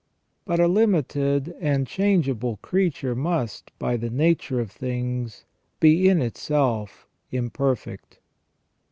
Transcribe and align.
But 0.45 0.59
a 0.59 0.67
limited 0.67 1.53
and 1.59 1.85
changeable 1.85 2.57
creature 2.63 3.13
must, 3.13 3.69
by 3.77 3.97
the 3.97 4.09
nature 4.09 4.59
of 4.59 4.71
things, 4.71 5.45
be 5.79 6.09
in 6.09 6.23
itself 6.23 7.05
imperfect. 7.31 8.17